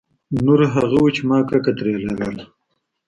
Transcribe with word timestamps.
نور 0.45 0.59
هغه 0.73 0.97
وو 1.01 1.13
چې 1.15 1.21
ما 1.29 1.37
کرکه 1.47 1.71
ترې 1.77 1.93
لرله. 2.05 2.45